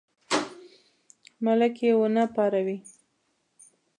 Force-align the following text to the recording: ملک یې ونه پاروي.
ملک 1.45 1.75
یې 1.85 1.91
ونه 1.99 2.23
پاروي. 2.35 2.77